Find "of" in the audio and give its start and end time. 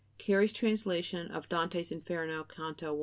1.29-1.47